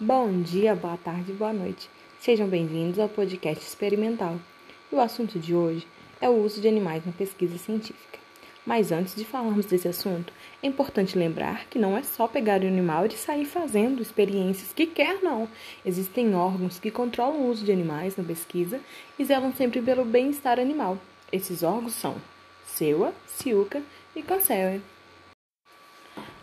Bom 0.00 0.42
dia, 0.42 0.74
boa 0.74 0.96
tarde, 0.96 1.32
boa 1.32 1.52
noite. 1.52 1.88
Sejam 2.18 2.48
bem-vindos 2.48 2.98
ao 2.98 3.08
podcast 3.08 3.64
experimental. 3.64 4.40
O 4.90 4.98
assunto 4.98 5.38
de 5.38 5.54
hoje 5.54 5.86
é 6.20 6.28
o 6.28 6.42
uso 6.42 6.60
de 6.60 6.66
animais 6.66 7.06
na 7.06 7.12
pesquisa 7.12 7.56
científica. 7.56 8.18
Mas 8.66 8.90
antes 8.90 9.14
de 9.14 9.24
falarmos 9.24 9.66
desse 9.66 9.86
assunto, 9.86 10.32
é 10.60 10.66
importante 10.66 11.16
lembrar 11.16 11.66
que 11.66 11.78
não 11.78 11.96
é 11.96 12.02
só 12.02 12.26
pegar 12.26 12.60
o 12.62 12.66
animal 12.66 13.06
e 13.06 13.12
sair 13.12 13.44
fazendo 13.44 14.02
experiências 14.02 14.72
que 14.72 14.84
quer 14.84 15.22
não. 15.22 15.48
Existem 15.86 16.34
órgãos 16.34 16.80
que 16.80 16.90
controlam 16.90 17.42
o 17.42 17.48
uso 17.48 17.64
de 17.64 17.70
animais 17.70 18.16
na 18.16 18.24
pesquisa 18.24 18.80
e 19.16 19.24
zelam 19.24 19.54
sempre 19.54 19.80
pelo 19.80 20.04
bem-estar 20.04 20.58
animal. 20.58 20.98
Esses 21.30 21.62
órgãos 21.62 21.92
são 21.92 22.16
SEUA, 22.66 23.14
CIUCA 23.28 23.80
e 24.16 24.24
CONSEUA. 24.24 24.80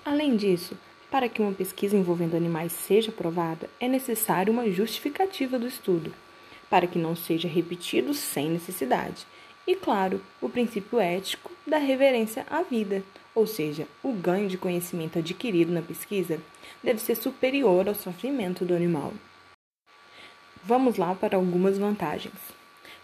Além 0.05 0.37
disso, 0.37 0.77
para 1.11 1.27
que 1.27 1.41
uma 1.41 1.51
pesquisa 1.51 1.97
envolvendo 1.97 2.37
animais 2.37 2.71
seja 2.71 3.11
aprovada, 3.11 3.69
é 3.81 3.87
necessário 3.87 4.53
uma 4.53 4.71
justificativa 4.71 5.59
do 5.59 5.67
estudo, 5.67 6.13
para 6.69 6.87
que 6.87 6.97
não 6.97 7.17
seja 7.17 7.49
repetido 7.49 8.13
sem 8.13 8.49
necessidade. 8.49 9.27
E, 9.67 9.75
claro, 9.75 10.21
o 10.39 10.47
princípio 10.47 10.99
ético 10.99 11.51
da 11.67 11.77
reverência 11.77 12.45
à 12.49 12.63
vida, 12.63 13.03
ou 13.35 13.45
seja, 13.45 13.85
o 14.01 14.13
ganho 14.13 14.47
de 14.47 14.57
conhecimento 14.57 15.19
adquirido 15.19 15.71
na 15.73 15.81
pesquisa 15.81 16.39
deve 16.81 17.01
ser 17.01 17.15
superior 17.15 17.89
ao 17.89 17.93
sofrimento 17.93 18.63
do 18.63 18.73
animal. 18.73 19.13
Vamos 20.63 20.97
lá 20.97 21.13
para 21.13 21.35
algumas 21.35 21.77
vantagens. 21.77 22.33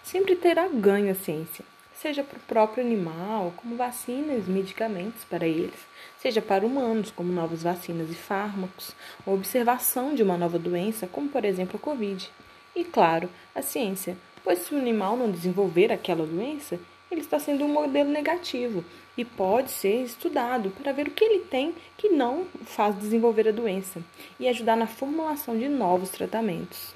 Sempre 0.01 0.35
terá 0.35 0.67
ganho 0.69 1.11
a 1.11 1.15
ciência, 1.15 1.65
seja 2.01 2.23
para 2.23 2.37
o 2.37 2.41
próprio 2.41 2.83
animal, 2.83 3.53
como 3.57 3.75
vacinas 3.75 4.47
e 4.47 4.51
medicamentos 4.51 5.23
para 5.23 5.47
eles, 5.47 5.79
seja 6.19 6.41
para 6.41 6.65
humanos, 6.65 7.11
como 7.11 7.31
novas 7.31 7.63
vacinas 7.63 8.09
e 8.11 8.15
fármacos, 8.15 8.95
ou 9.25 9.33
observação 9.33 10.13
de 10.13 10.21
uma 10.21 10.37
nova 10.37 10.59
doença, 10.59 11.07
como 11.07 11.27
por 11.27 11.43
exemplo 11.43 11.77
a 11.77 11.79
Covid. 11.79 12.29
E 12.75 12.83
claro, 12.83 13.29
a 13.55 13.61
ciência, 13.61 14.15
pois 14.43 14.59
se 14.59 14.75
o 14.75 14.77
animal 14.77 15.17
não 15.17 15.31
desenvolver 15.31 15.91
aquela 15.91 16.25
doença, 16.25 16.79
ele 17.09 17.21
está 17.21 17.39
sendo 17.39 17.65
um 17.65 17.69
modelo 17.69 18.09
negativo 18.09 18.83
e 19.17 19.25
pode 19.25 19.71
ser 19.71 20.03
estudado 20.03 20.69
para 20.69 20.91
ver 20.91 21.07
o 21.07 21.11
que 21.11 21.23
ele 21.23 21.45
tem 21.45 21.73
que 21.97 22.09
não 22.09 22.45
faz 22.65 22.95
desenvolver 22.95 23.47
a 23.47 23.51
doença 23.51 24.03
e 24.39 24.47
ajudar 24.47 24.75
na 24.75 24.85
formulação 24.85 25.57
de 25.57 25.67
novos 25.67 26.09
tratamentos. 26.09 26.93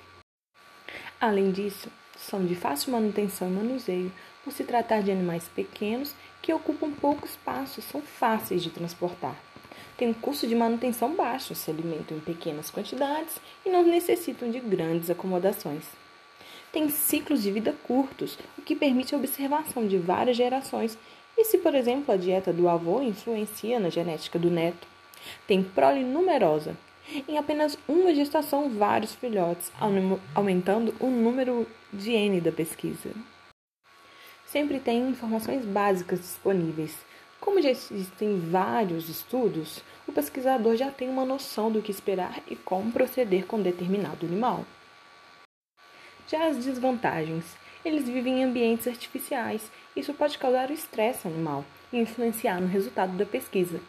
Além 1.20 1.52
disso, 1.52 1.90
são 2.22 2.46
de 2.46 2.56
fácil 2.56 2.92
manutenção 2.92 3.48
e 3.48 3.52
manuseio, 3.52 4.12
por 4.44 4.54
se 4.54 4.64
tratar 4.64 5.02
de 5.02 5.12
animais 5.12 5.48
pequenos 5.48 6.16
que 6.42 6.54
ocupam 6.54 6.92
pouco 6.92 7.26
espaço 7.26 7.82
são 7.82 8.02
fáceis 8.02 8.64
de 8.64 8.70
transportar. 8.70 9.36
Tem 9.98 10.10
um 10.10 10.14
custo 10.14 10.48
de 10.48 10.56
manutenção 10.56 11.16
baixo, 11.16 11.54
se 11.54 11.70
alimentam 11.70 12.18
em 12.18 12.22
pequenas 12.22 12.72
quantidades 12.72 13.40
e 13.66 13.70
não 13.70 13.84
necessitam 13.84 14.50
de 14.50 14.60
grandes 14.60 15.10
acomodações. 15.10 15.84
Tem 16.72 16.90
ciclos 16.90 17.44
de 17.44 17.52
vida 17.52 17.76
curtos, 17.84 18.38
o 18.58 18.62
que 18.62 18.76
permite 18.76 19.14
a 19.14 19.18
observação 19.18 19.88
de 19.88 19.98
várias 19.98 20.38
gerações 20.38 20.98
e 21.38 21.44
se, 21.46 21.58
por 21.58 21.76
exemplo, 21.76 22.14
a 22.14 22.18
dieta 22.18 22.52
do 22.54 22.68
avô 22.68 23.02
influencia 23.02 23.80
na 23.80 23.90
genética 23.90 24.40
do 24.40 24.50
neto. 24.50 24.88
Tem 25.46 25.62
prole 25.62 26.04
numerosa, 26.04 26.76
em 27.28 27.38
apenas 27.38 27.78
uma 27.88 28.14
gestação, 28.14 28.70
vários 28.70 29.14
filhotes, 29.16 29.72
aumentando 30.34 30.96
o 31.00 31.08
número 31.08 31.68
de 31.92 32.12
N 32.12 32.42
da 32.42 32.52
pesquisa. 32.52 33.12
Sempre 34.46 34.80
tem 34.80 35.10
informações 35.10 35.66
básicas 35.66 36.20
disponíveis. 36.20 36.98
Como 37.40 37.62
já 37.62 37.70
existem 37.70 38.40
vários 38.40 39.10
estudos, 39.10 39.82
o 40.08 40.12
pesquisador 40.12 40.76
já 40.76 40.92
tem 40.92 41.10
uma 41.10 41.26
noção 41.26 41.72
do 41.72 41.82
que 41.82 41.90
esperar 41.90 42.42
e 42.48 42.56
como 42.56 42.92
proceder 42.92 43.46
com 43.46 43.62
determinado 43.62 44.26
animal. 44.26 44.66
Já 46.28 46.48
as 46.48 46.58
desvantagens. 46.58 47.46
Eles 47.84 48.08
vivem 48.08 48.42
em 48.42 48.44
ambientes 48.44 48.88
artificiais. 48.88 49.72
Isso 49.96 50.14
pode 50.14 50.38
causar 50.38 50.70
o 50.70 50.74
estresse 50.74 51.28
animal 51.28 51.66
e 51.92 51.98
influenciar 51.98 52.62
no 52.62 52.68
resultado 52.68 53.18
da 53.18 53.26
pesquisa. 53.26 53.82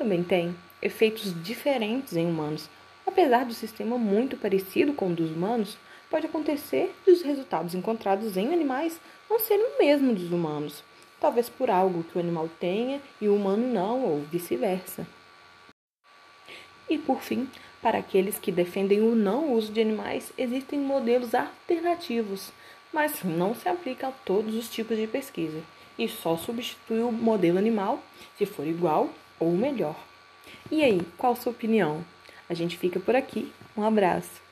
Também 0.00 0.24
tem 0.24 0.56
efeitos 0.80 1.30
diferentes 1.42 2.16
em 2.16 2.26
humanos. 2.26 2.70
Apesar 3.06 3.44
do 3.44 3.52
sistema 3.52 3.98
muito 3.98 4.34
parecido 4.34 4.94
com 4.94 5.08
o 5.08 5.14
dos 5.14 5.30
humanos, 5.30 5.76
pode 6.08 6.24
acontecer 6.24 6.94
de 7.04 7.10
os 7.10 7.20
resultados 7.20 7.74
encontrados 7.74 8.34
em 8.38 8.50
animais 8.50 8.98
não 9.28 9.38
serem 9.38 9.62
o 9.62 9.78
mesmo 9.78 10.14
dos 10.14 10.32
humanos, 10.32 10.82
talvez 11.20 11.50
por 11.50 11.70
algo 11.70 12.02
que 12.02 12.16
o 12.16 12.18
animal 12.18 12.48
tenha 12.58 12.98
e 13.20 13.28
o 13.28 13.36
humano 13.36 13.66
não, 13.66 14.02
ou 14.02 14.22
vice-versa. 14.22 15.06
E 16.88 16.96
por 16.96 17.20
fim, 17.20 17.46
para 17.82 17.98
aqueles 17.98 18.38
que 18.38 18.50
defendem 18.50 19.02
o 19.02 19.14
não 19.14 19.52
uso 19.52 19.70
de 19.70 19.82
animais, 19.82 20.32
existem 20.38 20.80
modelos 20.80 21.34
alternativos, 21.34 22.50
mas 22.90 23.22
não 23.22 23.54
se 23.54 23.68
aplica 23.68 24.08
a 24.08 24.12
todos 24.12 24.54
os 24.54 24.70
tipos 24.70 24.96
de 24.96 25.06
pesquisa 25.06 25.60
e 25.98 26.08
só 26.08 26.38
substitui 26.38 27.02
o 27.02 27.12
modelo 27.12 27.58
animal 27.58 28.02
se 28.38 28.46
for 28.46 28.66
igual 28.66 29.10
ou 29.40 29.50
melhor. 29.52 29.96
E 30.70 30.84
aí, 30.84 31.00
qual 31.18 31.32
a 31.32 31.36
sua 31.36 31.50
opinião? 31.50 32.04
A 32.48 32.54
gente 32.54 32.76
fica 32.76 33.00
por 33.00 33.16
aqui. 33.16 33.52
Um 33.76 33.82
abraço. 33.82 34.49